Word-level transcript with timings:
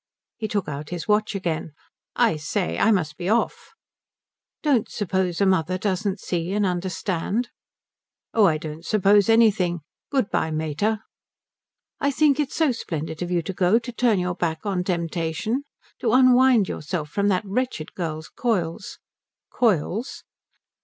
He 0.37 0.47
took 0.47 0.67
out 0.67 0.89
his 0.89 1.07
watch 1.07 1.35
again. 1.35 1.73
"I 2.15 2.35
say, 2.35 2.79
I 2.79 2.89
must 2.89 3.17
be 3.19 3.29
off." 3.29 3.73
"Don't 4.63 4.89
suppose 4.89 5.39
a 5.39 5.45
mother 5.45 5.77
doesn't 5.77 6.19
see 6.19 6.53
and 6.53 6.65
understand." 6.65 7.49
"Oh 8.33 8.45
I 8.47 8.57
don't 8.57 8.83
suppose 8.83 9.29
anything. 9.29 9.81
Good 10.09 10.31
bye 10.31 10.49
mater." 10.49 11.01
"I 11.99 12.09
think 12.09 12.39
it 12.39 12.51
so 12.51 12.71
splendid 12.71 13.21
of 13.21 13.29
you 13.29 13.43
to 13.43 13.53
go, 13.53 13.77
to 13.77 13.91
turn 13.91 14.17
your 14.17 14.33
back 14.33 14.65
on 14.65 14.83
temptation, 14.83 15.65
to 15.99 16.13
unwind 16.13 16.67
yourself 16.67 17.09
from 17.11 17.27
that 17.27 17.45
wretched 17.45 17.93
girl's 17.93 18.27
coils." 18.27 18.97
"Coils?" 19.51 20.23